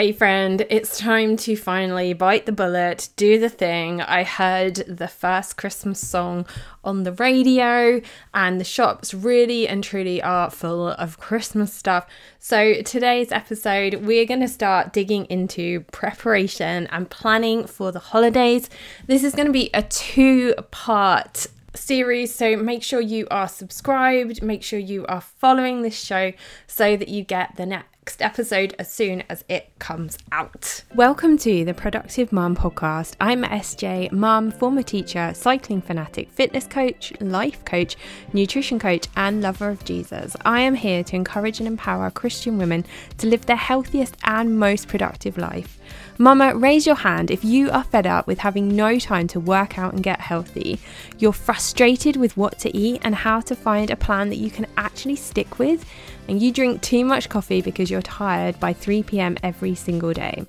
[0.00, 4.00] Hey, friend, it's time to finally bite the bullet, do the thing.
[4.00, 6.46] I heard the first Christmas song
[6.82, 8.00] on the radio,
[8.32, 12.06] and the shops really and truly are full of Christmas stuff.
[12.38, 18.70] So, today's episode, we're going to start digging into preparation and planning for the holidays.
[19.06, 22.34] This is going to be a two part series.
[22.34, 26.32] So make sure you are subscribed, make sure you are following this show
[26.66, 30.84] so that you get the next episode as soon as it comes out.
[30.94, 33.14] Welcome to the Productive Mum podcast.
[33.20, 37.96] I'm SJ, mum, former teacher, cycling fanatic, fitness coach, life coach,
[38.32, 40.36] nutrition coach, and lover of Jesus.
[40.44, 42.84] I am here to encourage and empower Christian women
[43.18, 45.79] to live their healthiest and most productive life.
[46.18, 49.78] Mama, raise your hand if you are fed up with having no time to work
[49.78, 50.78] out and get healthy.
[51.18, 54.66] You're frustrated with what to eat and how to find a plan that you can
[54.76, 55.84] actually stick with,
[56.28, 60.44] and you drink too much coffee because you're tired by 3 pm every single day.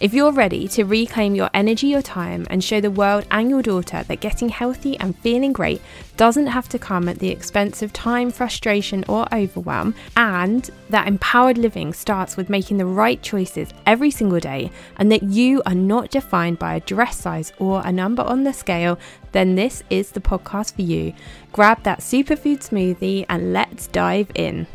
[0.00, 3.60] If you're ready to reclaim your energy, your time, and show the world and your
[3.60, 5.82] daughter that getting healthy and feeling great
[6.16, 11.58] doesn't have to come at the expense of time, frustration, or overwhelm, and that empowered
[11.58, 16.10] living starts with making the right choices every single day, and that you are not
[16.10, 18.98] defined by a dress size or a number on the scale,
[19.32, 21.12] then this is the podcast for you.
[21.52, 24.66] Grab that superfood smoothie and let's dive in.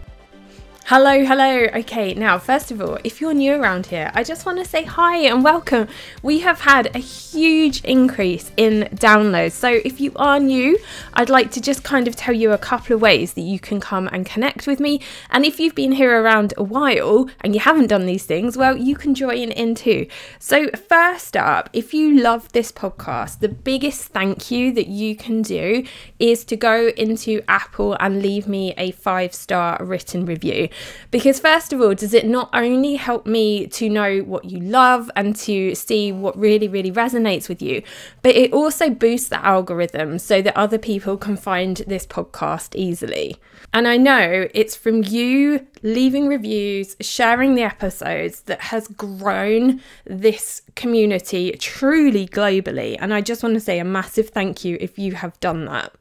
[0.89, 1.65] Hello, hello.
[1.73, 4.83] Okay, now, first of all, if you're new around here, I just want to say
[4.83, 5.87] hi and welcome.
[6.21, 9.53] We have had a huge increase in downloads.
[9.53, 10.77] So, if you are new,
[11.15, 13.79] I'd like to just kind of tell you a couple of ways that you can
[13.79, 15.01] come and connect with me.
[15.31, 18.77] And if you've been here around a while and you haven't done these things, well,
[18.77, 20.05] you can join in too.
[20.37, 25.41] So, first up, if you love this podcast, the biggest thank you that you can
[25.41, 25.83] do
[26.19, 30.69] is to go into Apple and leave me a five star written review.
[31.11, 35.09] Because, first of all, does it not only help me to know what you love
[35.15, 37.81] and to see what really, really resonates with you,
[38.21, 43.37] but it also boosts the algorithm so that other people can find this podcast easily.
[43.73, 50.61] And I know it's from you leaving reviews, sharing the episodes that has grown this
[50.75, 52.97] community truly globally.
[52.99, 55.93] And I just want to say a massive thank you if you have done that.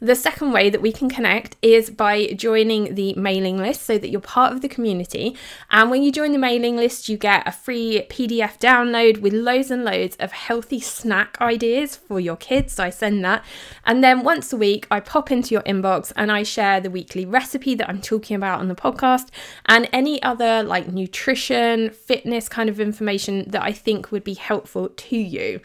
[0.00, 4.10] The second way that we can connect is by joining the mailing list so that
[4.10, 5.36] you're part of the community.
[5.72, 9.72] And when you join the mailing list, you get a free PDF download with loads
[9.72, 12.74] and loads of healthy snack ideas for your kids.
[12.74, 13.44] So I send that.
[13.84, 17.26] And then once a week, I pop into your inbox and I share the weekly
[17.26, 19.30] recipe that I'm talking about on the podcast
[19.66, 24.90] and any other like nutrition, fitness kind of information that I think would be helpful
[24.90, 25.60] to you.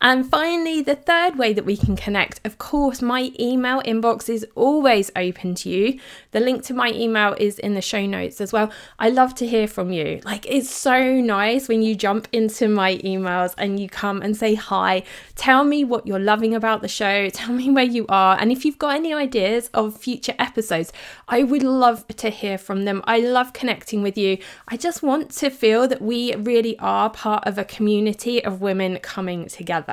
[0.00, 4.46] And finally, the third way that we can connect, of course, my email inbox is
[4.54, 5.98] always open to you.
[6.30, 8.70] The link to my email is in the show notes as well.
[9.00, 10.20] I love to hear from you.
[10.24, 14.54] Like, it's so nice when you jump into my emails and you come and say
[14.54, 15.02] hi.
[15.34, 17.28] Tell me what you're loving about the show.
[17.38, 18.38] Tell me where you are.
[18.38, 20.92] And if you've got any ideas of future episodes,
[21.26, 23.02] I would love to hear from them.
[23.04, 24.38] I love connecting with you.
[24.68, 28.98] I just want to feel that we really are part of a community of women
[28.98, 29.87] coming together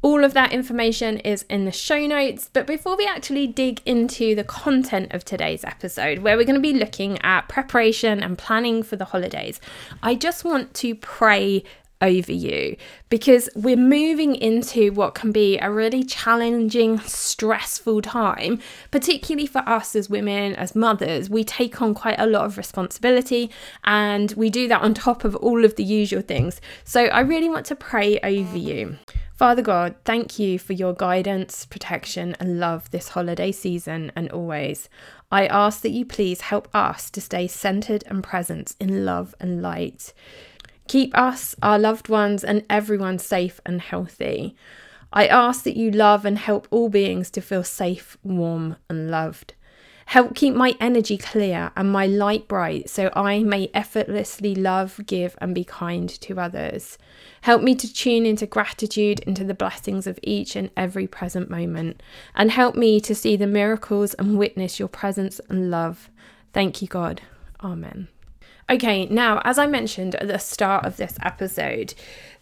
[0.00, 2.48] All of that information is in the show notes.
[2.52, 6.60] But before we actually dig into the content of today's episode, where we're going to
[6.60, 9.60] be looking at preparation and planning for the holidays,
[10.02, 11.64] I just want to pray
[12.00, 12.76] over you
[13.08, 18.60] because we're moving into what can be a really challenging, stressful time,
[18.90, 21.28] particularly for us as women, as mothers.
[21.28, 23.50] We take on quite a lot of responsibility
[23.84, 26.60] and we do that on top of all of the usual things.
[26.84, 28.96] So I really want to pray over you.
[29.38, 34.88] Father God, thank you for your guidance, protection, and love this holiday season and always.
[35.30, 39.62] I ask that you please help us to stay centered and present in love and
[39.62, 40.12] light.
[40.88, 44.56] Keep us, our loved ones, and everyone safe and healthy.
[45.12, 49.54] I ask that you love and help all beings to feel safe, warm, and loved.
[50.08, 55.36] Help keep my energy clear and my light bright so I may effortlessly love, give,
[55.38, 56.96] and be kind to others.
[57.42, 62.02] Help me to tune into gratitude, into the blessings of each and every present moment,
[62.34, 66.08] and help me to see the miracles and witness your presence and love.
[66.54, 67.20] Thank you, God.
[67.62, 68.08] Amen.
[68.70, 71.92] Okay, now, as I mentioned at the start of this episode,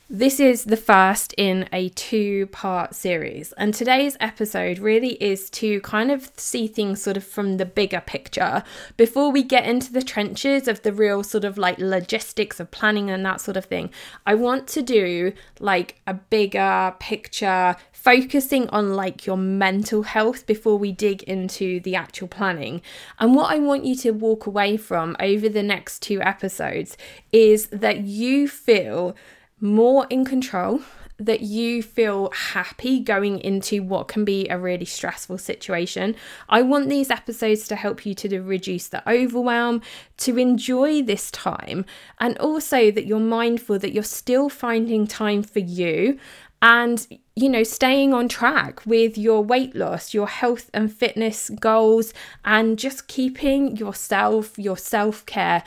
[0.08, 5.80] this is the first in a two part series, and today's episode really is to
[5.80, 8.62] kind of see things sort of from the bigger picture
[8.96, 13.10] before we get into the trenches of the real sort of like logistics of planning
[13.10, 13.90] and that sort of thing.
[14.24, 20.78] I want to do like a bigger picture focusing on like your mental health before
[20.78, 22.80] we dig into the actual planning.
[23.18, 26.96] And what I want you to walk away from over the next two episodes
[27.32, 29.16] is that you feel
[29.60, 30.80] more in control
[31.18, 36.14] that you feel happy going into what can be a really stressful situation.
[36.48, 39.80] I want these episodes to help you to reduce the overwhelm,
[40.18, 41.86] to enjoy this time,
[42.20, 46.18] and also that you're mindful that you're still finding time for you
[46.62, 52.14] and you know staying on track with your weight loss your health and fitness goals
[52.46, 55.62] and just keeping yourself your self-care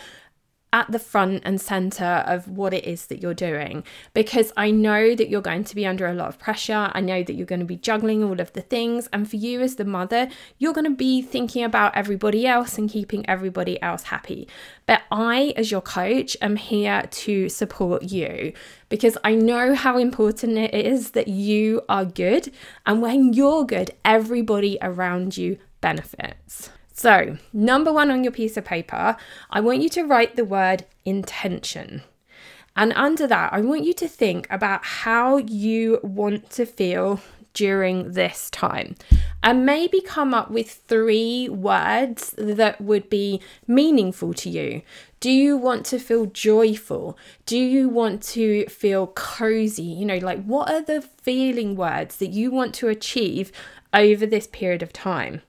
[0.71, 3.83] at the front and center of what it is that you're doing
[4.13, 6.91] because I know that you're going to be under a lot of pressure.
[6.93, 9.07] I know that you're going to be juggling all of the things.
[9.11, 10.29] And for you as the mother,
[10.59, 14.47] you're going to be thinking about everybody else and keeping everybody else happy.
[14.85, 18.53] But I, as your coach, am here to support you
[18.89, 22.51] because I know how important it is that you are good.
[22.85, 26.69] And when you're good, everybody around you benefits.
[26.99, 29.15] So, number one on your piece of paper,
[29.49, 32.01] I want you to write the word intention.
[32.75, 37.21] And under that, I want you to think about how you want to feel
[37.53, 38.97] during this time.
[39.41, 44.81] And maybe come up with three words that would be meaningful to you.
[45.21, 47.17] Do you want to feel joyful?
[47.45, 49.83] Do you want to feel cozy?
[49.83, 53.53] You know, like what are the feeling words that you want to achieve
[53.93, 55.43] over this period of time?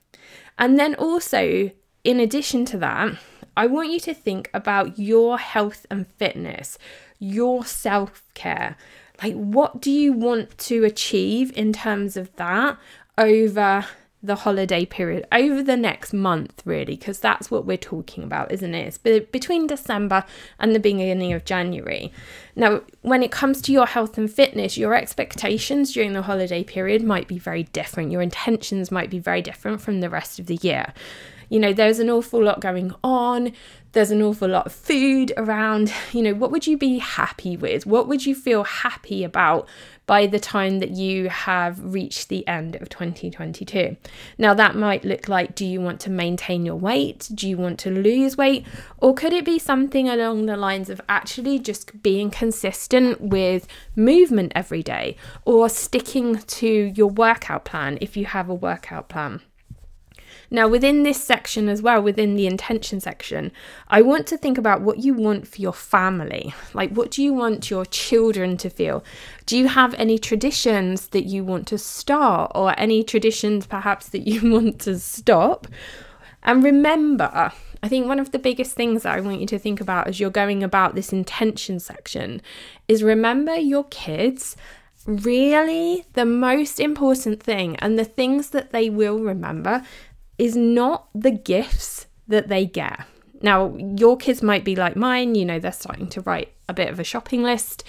[0.61, 1.71] And then also,
[2.03, 3.17] in addition to that,
[3.57, 6.77] I want you to think about your health and fitness,
[7.17, 8.77] your self care.
[9.23, 12.77] Like, what do you want to achieve in terms of that
[13.17, 13.87] over
[14.23, 18.75] the holiday period over the next month, really, because that's what we're talking about, isn't
[18.75, 18.99] it?
[19.03, 20.23] It's between December
[20.59, 22.11] and the beginning of January.
[22.55, 27.03] Now, when it comes to your health and fitness, your expectations during the holiday period
[27.03, 28.11] might be very different.
[28.11, 30.93] Your intentions might be very different from the rest of the year.
[31.49, 33.51] You know, there's an awful lot going on.
[33.91, 35.91] There's an awful lot of food around.
[36.13, 37.85] You know, what would you be happy with?
[37.85, 39.67] What would you feel happy about
[40.11, 43.95] by the time that you have reached the end of 2022.
[44.37, 47.29] Now, that might look like do you want to maintain your weight?
[47.33, 48.67] Do you want to lose weight?
[48.97, 54.51] Or could it be something along the lines of actually just being consistent with movement
[54.53, 55.15] every day
[55.45, 59.39] or sticking to your workout plan if you have a workout plan?
[60.53, 63.53] Now, within this section as well, within the intention section,
[63.87, 66.53] I want to think about what you want for your family.
[66.73, 69.01] Like, what do you want your children to feel?
[69.45, 74.27] Do you have any traditions that you want to start, or any traditions perhaps that
[74.27, 75.67] you want to stop?
[76.43, 79.79] And remember, I think one of the biggest things that I want you to think
[79.79, 82.41] about as you're going about this intention section
[82.89, 84.57] is remember your kids
[85.05, 89.83] really the most important thing and the things that they will remember
[90.41, 93.05] is not the gifts that they get.
[93.43, 96.89] Now, your kids might be like mine, you know, they're starting to write a bit
[96.89, 97.83] of a shopping list.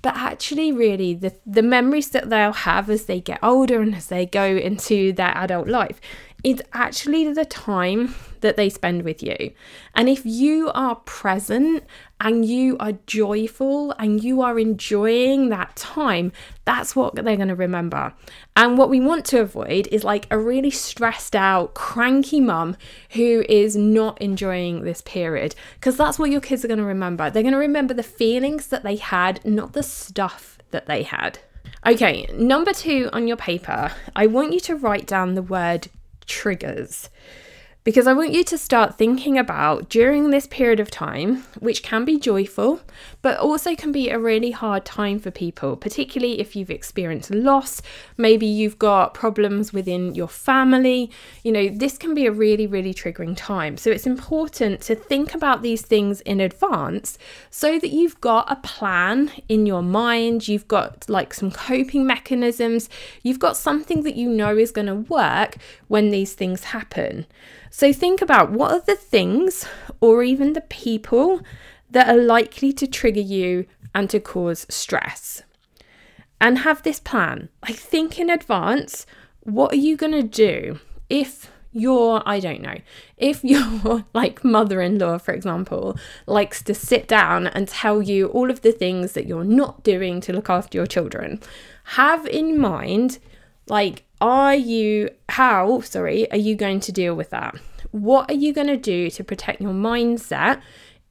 [0.00, 4.06] But actually, really, the, the memories that they'll have as they get older and as
[4.06, 6.00] they go into their adult life
[6.42, 9.52] it's actually the time that they spend with you.
[9.94, 11.84] And if you are present
[12.20, 16.32] and you are joyful and you are enjoying that time,
[16.64, 18.14] that's what they're going to remember.
[18.56, 22.76] And what we want to avoid is like a really stressed out, cranky mum
[23.10, 27.30] who is not enjoying this period, because that's what your kids are going to remember.
[27.30, 31.38] They're going to remember the feelings that they had, not the stuff that they had.
[31.86, 35.88] Okay, number two on your paper, I want you to write down the word
[36.30, 37.10] triggers
[37.82, 42.04] because I want you to start thinking about during this period of time, which can
[42.04, 42.80] be joyful,
[43.22, 47.80] but also can be a really hard time for people, particularly if you've experienced loss.
[48.18, 51.10] Maybe you've got problems within your family.
[51.42, 53.78] You know, this can be a really, really triggering time.
[53.78, 57.16] So it's important to think about these things in advance
[57.48, 62.90] so that you've got a plan in your mind, you've got like some coping mechanisms,
[63.22, 65.56] you've got something that you know is going to work
[65.88, 67.24] when these things happen.
[67.70, 69.64] So think about what are the things
[70.00, 71.40] or even the people
[71.88, 75.42] that are likely to trigger you and to cause stress.
[76.40, 77.48] And have this plan.
[77.62, 79.06] Like think in advance,
[79.40, 82.78] what are you going to do if your I don't know,
[83.16, 85.96] if your like mother-in-law for example
[86.26, 90.20] likes to sit down and tell you all of the things that you're not doing
[90.22, 91.40] to look after your children,
[91.84, 93.18] have in mind
[93.68, 97.56] like are you, how, sorry, are you going to deal with that?
[97.90, 100.60] What are you going to do to protect your mindset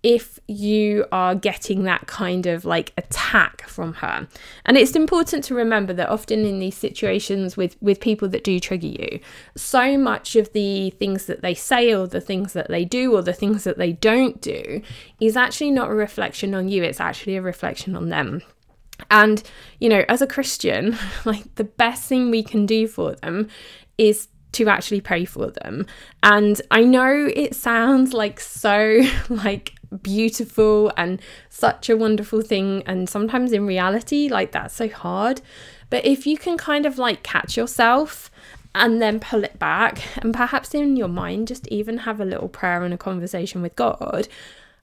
[0.01, 4.27] if you are getting that kind of like attack from her.
[4.65, 8.59] And it's important to remember that often in these situations with with people that do
[8.59, 9.19] trigger you,
[9.55, 13.21] so much of the things that they say or the things that they do or
[13.21, 14.81] the things that they don't do
[15.19, 18.41] is actually not a reflection on you, it's actually a reflection on them.
[19.09, 19.41] And,
[19.79, 23.47] you know, as a Christian, like the best thing we can do for them
[23.97, 25.85] is to actually pray for them.
[26.23, 33.09] And I know it sounds like so like beautiful and such a wonderful thing and
[33.09, 35.41] sometimes in reality like that's so hard.
[35.89, 38.29] But if you can kind of like catch yourself
[38.75, 42.47] and then pull it back and perhaps in your mind just even have a little
[42.47, 44.27] prayer and a conversation with God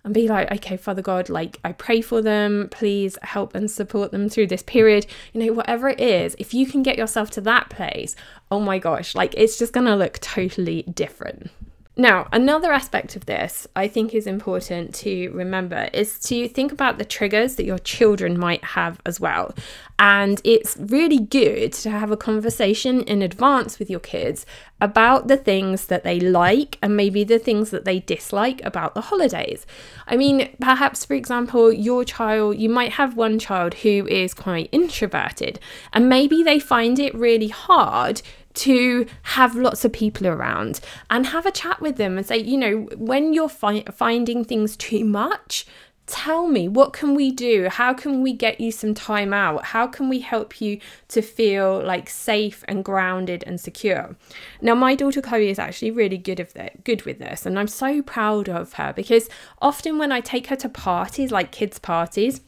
[0.07, 4.13] and be like, okay, Father God, like I pray for them, please help and support
[4.13, 5.05] them through this period.
[5.33, 8.15] You know, whatever it is, if you can get yourself to that place,
[8.49, 11.51] oh my gosh, like it's just gonna look totally different.
[11.99, 16.99] Now, another aspect of this I think is important to remember is to think about
[16.99, 19.55] the triggers that your children might have as well.
[19.99, 24.45] And it's really good to have a conversation in advance with your kids
[24.79, 29.01] about the things that they like and maybe the things that they dislike about the
[29.01, 29.65] holidays.
[30.07, 34.69] I mean, perhaps, for example, your child, you might have one child who is quite
[34.71, 35.59] introverted,
[35.95, 38.21] and maybe they find it really hard
[38.57, 42.57] to have lots of people around and have a chat with them and say, you
[42.57, 45.67] know, when you're fi- finding things too much,
[46.07, 47.69] tell me what can we do?
[47.69, 49.67] How can we get you some time out?
[49.67, 54.17] How can we help you to feel like safe and grounded and secure?
[54.63, 57.67] Now my daughter chloe is actually really good of that good with this and i'm
[57.67, 59.29] so proud of her because
[59.61, 62.41] often when i take her to parties like kids parties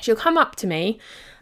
[0.00, 0.98] she'll come up to me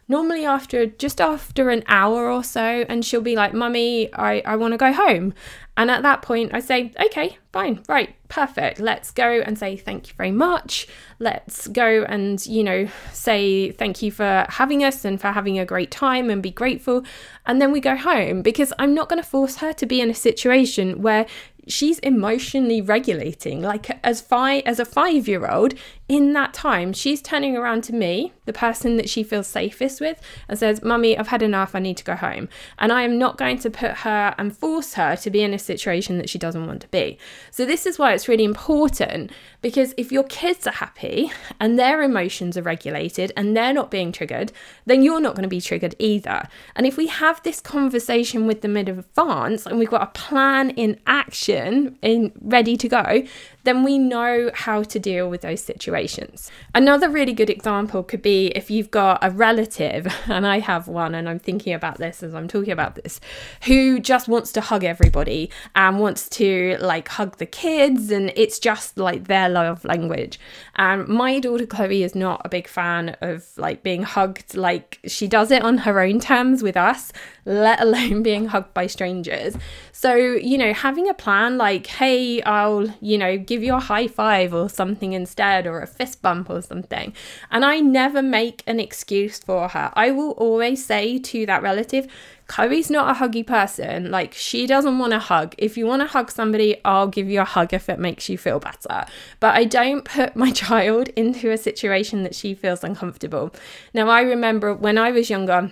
[0.07, 4.55] normally after just after an hour or so and she'll be like mummy i, I
[4.55, 5.33] want to go home.
[5.77, 10.07] And at that point i say okay fine right perfect let's go and say thank
[10.07, 10.87] you very much.
[11.19, 15.65] Let's go and you know say thank you for having us and for having a
[15.65, 17.03] great time and be grateful.
[17.45, 20.09] And then we go home because i'm not going to force her to be in
[20.09, 21.25] a situation where
[21.67, 23.61] she's emotionally regulating.
[23.61, 25.73] Like as five as a 5 year old
[26.07, 30.21] in that time she's turning around to me the person that she feels safest with
[30.47, 31.75] and says mummy i've had enough.
[31.75, 32.47] I need to go home.
[32.77, 35.59] And i am not going to put her and force her to be in a
[35.59, 37.17] situation that she doesn't want to be.
[37.51, 39.31] So this is why it's really important
[39.61, 44.11] because if your kids are happy and their emotions are regulated and they're not being
[44.11, 44.51] triggered
[44.85, 46.47] then you're not going to be triggered either.
[46.75, 50.71] And if we have this conversation with them in advance and we've got a plan
[50.71, 53.23] in action in ready to go,
[53.65, 56.51] then we know how to deal with those situations.
[56.73, 61.13] Another really good example could be if you've got a relative, and I have one,
[61.13, 63.19] and I'm thinking about this as I'm talking about this,
[63.63, 68.59] who just wants to hug everybody and wants to like hug the kids, and it's
[68.59, 70.39] just like their love language.
[70.75, 75.27] And my daughter Chloe is not a big fan of like being hugged, like she
[75.27, 77.11] does it on her own terms with us,
[77.45, 79.57] let alone being hugged by strangers.
[80.05, 84.07] So, you know, having a plan like, hey, I'll, you know, give you a high
[84.07, 87.11] five or something instead, or a fist bump or something.
[87.49, 89.91] And I never make an excuse for her.
[89.95, 92.05] I will always say to that relative,
[92.45, 94.11] Chloe's not a huggy person.
[94.11, 95.55] Like, she doesn't want a hug.
[95.57, 98.37] If you want to hug somebody, I'll give you a hug if it makes you
[98.37, 99.05] feel better.
[99.39, 103.55] But I don't put my child into a situation that she feels uncomfortable.
[103.91, 105.71] Now, I remember when I was younger,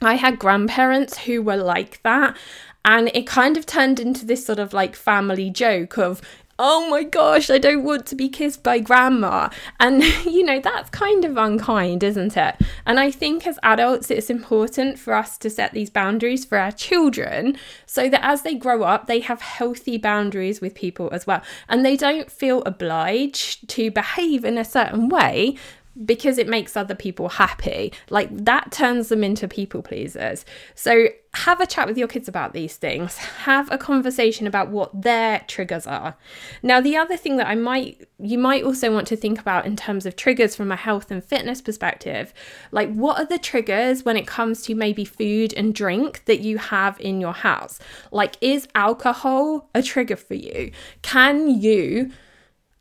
[0.00, 2.36] I had grandparents who were like that.
[2.84, 6.22] And it kind of turned into this sort of like family joke of,
[6.60, 9.48] oh my gosh, I don't want to be kissed by grandma.
[9.78, 12.56] And, you know, that's kind of unkind, isn't it?
[12.84, 16.72] And I think as adults, it's important for us to set these boundaries for our
[16.72, 17.56] children
[17.86, 21.42] so that as they grow up, they have healthy boundaries with people as well.
[21.68, 25.56] And they don't feel obliged to behave in a certain way
[26.04, 27.92] because it makes other people happy.
[28.10, 30.44] Like that turns them into people pleasers.
[30.74, 33.16] So have a chat with your kids about these things.
[33.16, 36.16] Have a conversation about what their triggers are.
[36.62, 39.76] Now, the other thing that I might you might also want to think about in
[39.76, 42.32] terms of triggers from a health and fitness perspective,
[42.72, 46.58] like what are the triggers when it comes to maybe food and drink that you
[46.58, 47.78] have in your house?
[48.10, 50.72] Like is alcohol a trigger for you?
[51.02, 52.12] Can you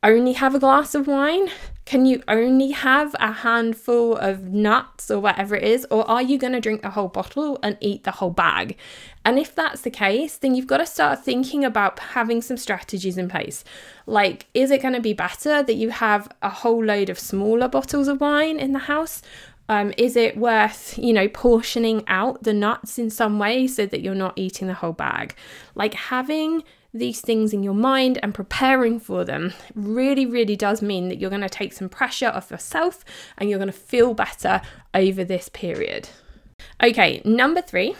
[0.03, 1.49] only have a glass of wine?
[1.87, 5.87] Can you only have a handful of nuts or whatever it is?
[5.89, 8.75] Or are you going to drink the whole bottle and eat the whole bag?
[9.23, 13.17] And if that's the case, then you've got to start thinking about having some strategies
[13.17, 13.63] in place.
[14.05, 17.69] Like, is it going to be better that you have a whole load of smaller
[17.69, 19.21] bottles of wine in the house?
[19.69, 24.01] Um, is it worth, you know, portioning out the nuts in some way so that
[24.01, 25.37] you're not eating the whole bag?
[25.73, 31.09] Like having these things in your mind and preparing for them really, really does mean
[31.09, 33.03] that you're going to take some pressure off yourself
[33.37, 34.61] and you're going to feel better
[34.93, 36.09] over this period.
[36.81, 37.95] Okay, number three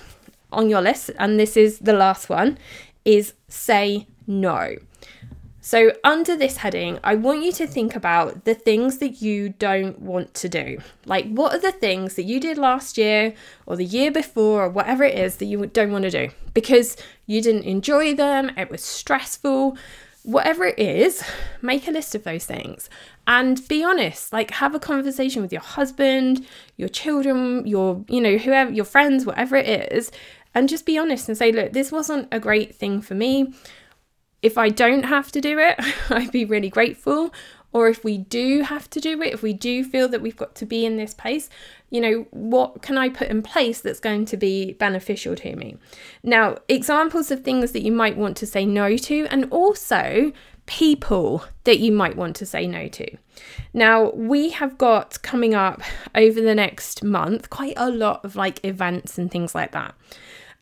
[0.52, 2.58] on your list, and this is the last one,
[3.06, 4.76] is say no.
[5.68, 10.00] So, under this heading, I want you to think about the things that you don't
[10.00, 10.78] want to do.
[11.06, 13.34] Like, what are the things that you did last year
[13.66, 16.96] or the year before or whatever it is that you don't want to do because
[17.26, 19.78] you didn't enjoy them, it was stressful,
[20.24, 21.22] whatever it is,
[21.62, 22.90] make a list of those things
[23.28, 24.32] and be honest.
[24.32, 26.48] Like, have a conversation with your husband,
[26.78, 30.14] your children, your, you know, whoever, your friends, whatever it is,
[30.56, 33.54] and just be honest and say, look, this wasn't a great thing for me
[34.42, 35.76] if I don't have to do it,
[36.10, 37.34] I'd be really grateful.
[37.74, 40.56] Or if we do have to do it, if we do feel that we've got
[40.56, 41.50] to be in this place,
[41.90, 45.78] you know, what can I put in place that's going to be beneficial to me?
[46.24, 50.32] Now, examples of things that you might want to say no to, and also
[50.66, 53.18] people that you might want to say no to.
[53.74, 55.82] Now, we have got coming up
[56.14, 59.96] over the next month quite a lot of like events and things like that.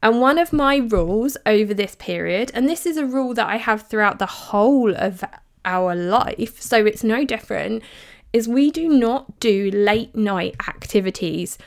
[0.02, 3.58] And one of my rules over this period, and this is a rule that I
[3.58, 5.24] have throughout the whole of
[5.64, 7.82] our life, so it's no different,
[8.32, 11.58] is we do not do late night activities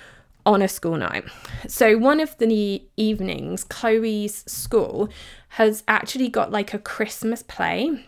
[0.47, 1.25] on a school night.
[1.67, 5.09] So, one of the evenings, Chloe's school
[5.51, 8.07] has actually got like a Christmas play,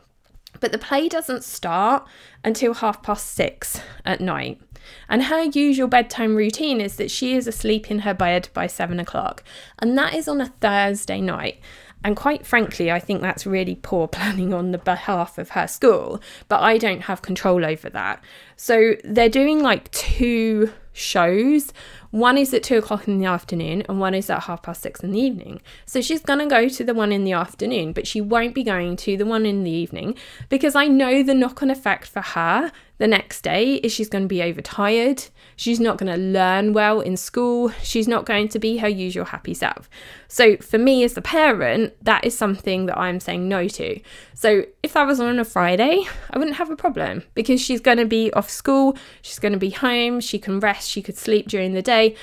[0.61, 2.07] but the play doesn't start
[2.45, 4.61] until half past six at night.
[5.09, 9.01] And her usual bedtime routine is that she is asleep in her bed by seven
[9.01, 9.43] o'clock,
[9.79, 11.61] and that is on a Thursday night.
[12.03, 16.21] And quite frankly, I think that's really poor planning on the behalf of her school,
[16.49, 18.23] but I don't have control over that.
[18.57, 21.73] So they're doing like two shows.
[22.11, 25.01] One is at two o'clock in the afternoon, and one is at half past six
[25.01, 25.61] in the evening.
[25.87, 28.65] So she's going to go to the one in the afternoon, but she won't be
[28.65, 30.17] going to the one in the evening
[30.49, 34.25] because I know the knock on effect for her the next day is she's going
[34.25, 35.25] to be overtired.
[35.57, 37.71] She's not going to learn well in school.
[37.83, 39.89] She's not going to be her usual happy self.
[40.29, 43.99] So, for me as the parent, that is something that I'm saying no to.
[44.35, 47.97] So, if that was on a Friday, I wouldn't have a problem because she's going
[47.97, 51.49] to be off school, she's going to be home, she can rest, she could sleep
[51.49, 52.15] during the day.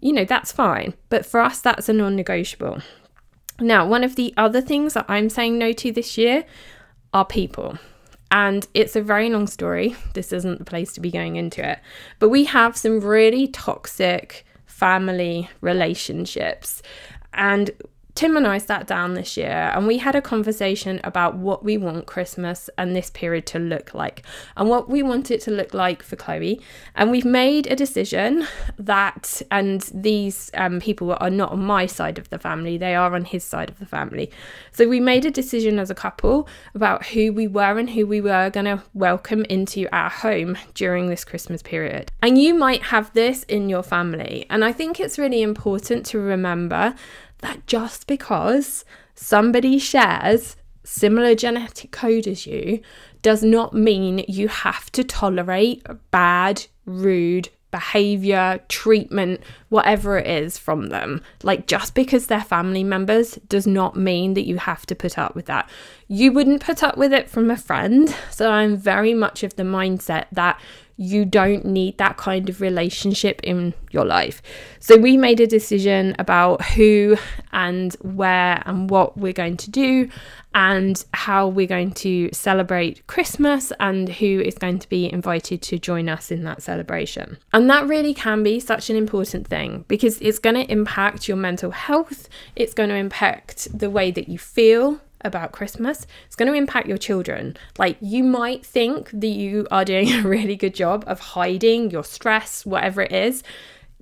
[0.00, 0.94] You know, that's fine.
[1.10, 2.80] But for us, that's a non negotiable.
[3.60, 6.44] Now, one of the other things that I'm saying no to this year
[7.12, 7.78] are people.
[8.34, 9.94] And it's a very long story.
[10.14, 11.78] This isn't the place to be going into it.
[12.18, 16.82] But we have some really toxic family relationships.
[17.32, 17.70] And
[18.14, 21.76] Tim and I sat down this year and we had a conversation about what we
[21.76, 24.22] want Christmas and this period to look like
[24.56, 26.60] and what we want it to look like for Chloe.
[26.94, 28.46] And we've made a decision
[28.78, 33.16] that, and these um, people are not on my side of the family, they are
[33.16, 34.30] on his side of the family.
[34.70, 38.20] So we made a decision as a couple about who we were and who we
[38.20, 42.12] were going to welcome into our home during this Christmas period.
[42.22, 44.46] And you might have this in your family.
[44.50, 46.94] And I think it's really important to remember
[47.44, 52.80] that just because somebody shares similar genetic code as you
[53.22, 60.90] does not mean you have to tolerate bad, rude behavior, treatment, whatever it is from
[60.90, 61.20] them.
[61.42, 65.34] Like, just because they're family members does not mean that you have to put up
[65.34, 65.68] with that.
[66.06, 68.14] You wouldn't put up with it from a friend.
[68.30, 70.60] So, I'm very much of the mindset that
[70.96, 74.42] you don't need that kind of relationship in your life.
[74.78, 77.16] So we made a decision about who
[77.52, 80.08] and where and what we're going to do
[80.54, 85.78] and how we're going to celebrate Christmas and who is going to be invited to
[85.78, 87.38] join us in that celebration.
[87.52, 91.36] And that really can be such an important thing because it's going to impact your
[91.36, 96.50] mental health, it's going to impact the way that you feel about Christmas, it's going
[96.50, 97.56] to impact your children.
[97.78, 102.04] Like, you might think that you are doing a really good job of hiding your
[102.04, 103.42] stress, whatever it is,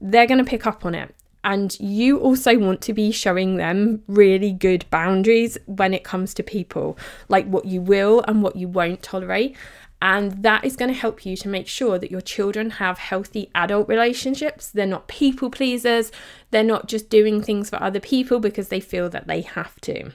[0.00, 1.14] they're going to pick up on it.
[1.44, 6.42] And you also want to be showing them really good boundaries when it comes to
[6.42, 6.96] people,
[7.28, 9.56] like what you will and what you won't tolerate.
[10.00, 13.50] And that is going to help you to make sure that your children have healthy
[13.54, 14.68] adult relationships.
[14.68, 16.10] They're not people pleasers.
[16.50, 20.10] They're not just doing things for other people because they feel that they have to.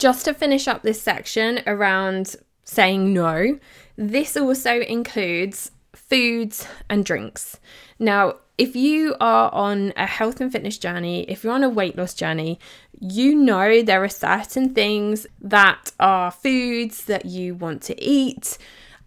[0.00, 2.34] Just to finish up this section around
[2.64, 3.58] saying no,
[3.96, 7.60] this also includes foods and drinks.
[7.98, 11.98] Now, if you are on a health and fitness journey, if you're on a weight
[11.98, 12.58] loss journey,
[12.98, 18.56] you know there are certain things that are foods that you want to eat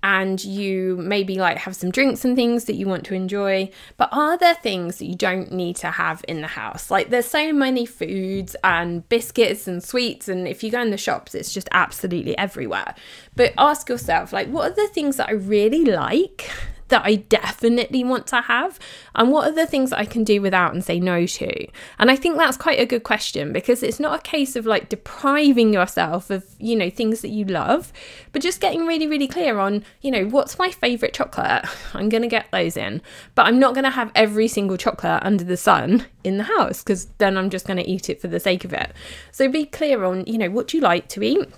[0.03, 3.69] and you maybe like have some drinks and things that you want to enjoy.
[3.95, 6.91] But are there things that you don't need to have in the house?
[6.91, 10.97] Like there's so many foods and biscuits and sweets, and if you go in the
[10.97, 12.93] shops, it's just absolutely everywhere.
[13.35, 16.49] But ask yourself, like, what are the things that I really like
[16.89, 18.77] that I definitely want to have?
[19.15, 21.67] And what are the things that I can do without and say no to?
[21.97, 24.89] And I think that's quite a good question because it's not a case of like
[24.89, 27.91] depriving yourself of, you know, things that you love,
[28.31, 31.65] but just getting really, really clear on, you know, what's my favorite chocolate?
[31.95, 33.01] I'm going to get those in,
[33.33, 36.83] but I'm not going to have every single chocolate under the sun in the house
[36.83, 38.91] because then I'm just going to eat it for the sake of it.
[39.31, 41.49] So be clear on, you know, what do you like to eat?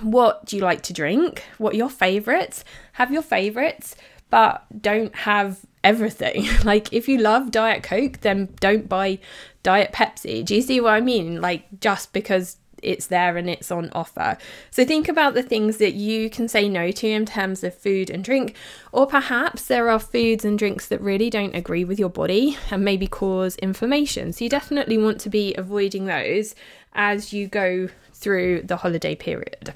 [0.00, 1.44] What do you like to drink?
[1.58, 2.64] What are your favorites?
[2.94, 3.96] Have your favorites
[4.32, 6.46] but don't have everything.
[6.64, 9.18] like if you love Diet Coke, then don't buy
[9.62, 10.42] Diet Pepsi.
[10.42, 11.42] Do you see what I mean?
[11.42, 14.38] Like just because it's there and it's on offer.
[14.70, 18.08] So think about the things that you can say no to in terms of food
[18.08, 18.56] and drink,
[18.90, 22.82] or perhaps there are foods and drinks that really don't agree with your body and
[22.84, 24.32] maybe cause inflammation.
[24.32, 26.54] So you definitely want to be avoiding those
[26.94, 27.88] as you go
[28.22, 29.74] through the holiday period.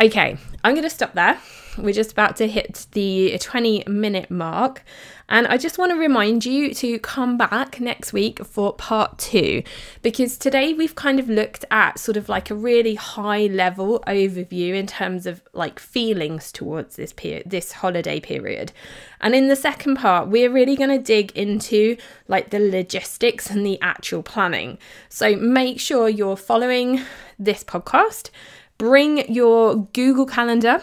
[0.00, 1.38] Okay, I'm going to stop there.
[1.78, 4.84] We're just about to hit the 20 minute mark.
[5.28, 9.62] And I just want to remind you to come back next week for part two,
[10.00, 14.74] because today we've kind of looked at sort of like a really high level overview
[14.74, 18.72] in terms of like feelings towards this period, this holiday period.
[19.20, 23.66] And in the second part, we're really going to dig into like the logistics and
[23.66, 24.78] the actual planning.
[25.10, 27.02] So make sure you're following
[27.38, 28.30] this podcast
[28.78, 30.80] bring your Google Calendar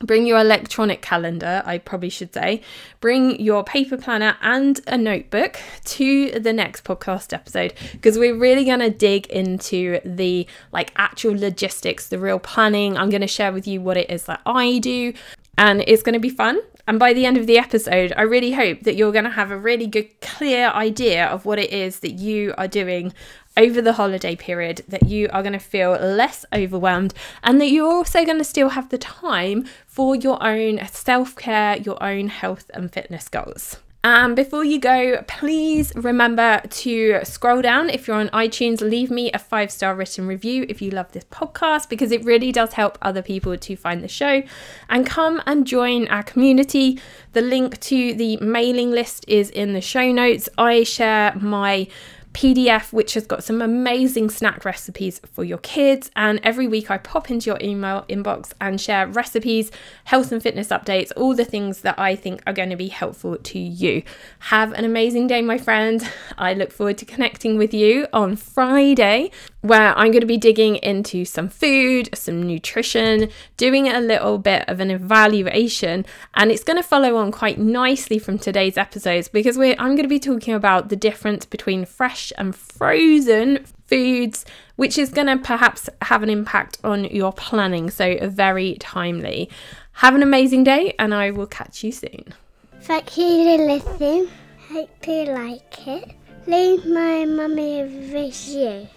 [0.00, 2.62] bring your electronic calendar, I probably should say,
[3.00, 8.64] bring your paper planner and a notebook to the next podcast episode because we're really
[8.64, 12.96] going to dig into the like actual logistics, the real planning.
[12.96, 15.14] I'm going to share with you what it is that I do
[15.56, 16.60] and it's going to be fun.
[16.86, 19.50] And by the end of the episode, I really hope that you're going to have
[19.50, 23.12] a really good, clear idea of what it is that you are doing
[23.56, 27.90] over the holiday period that you are going to feel less overwhelmed and that you're
[27.90, 32.70] also going to still have the time for your own self care, your own health
[32.74, 33.76] and fitness goals.
[34.04, 37.88] And before you go, please remember to scroll down.
[37.88, 41.24] If you're on iTunes, leave me a five star written review if you love this
[41.24, 44.42] podcast because it really does help other people to find the show.
[44.90, 47.00] And come and join our community.
[47.32, 50.50] The link to the mailing list is in the show notes.
[50.58, 51.88] I share my
[52.34, 56.10] PDF, which has got some amazing snack recipes for your kids.
[56.16, 59.70] And every week I pop into your email inbox and share recipes,
[60.04, 63.36] health and fitness updates, all the things that I think are going to be helpful
[63.36, 64.02] to you.
[64.40, 66.06] Have an amazing day, my friend.
[66.36, 70.76] I look forward to connecting with you on Friday, where I'm going to be digging
[70.76, 76.04] into some food, some nutrition, doing a little bit of an evaluation.
[76.34, 80.08] And it's going to follow on quite nicely from today's episodes because I'm going to
[80.08, 84.44] be talking about the difference between fresh fresh and frozen foods,
[84.76, 87.90] which is going to perhaps have an impact on your planning.
[87.90, 89.50] So, very timely.
[89.92, 92.34] Have an amazing day, and I will catch you soon.
[92.82, 94.28] Thank you for listening.
[94.68, 96.16] Hope you like it.
[96.46, 98.88] Leave my mummy a review.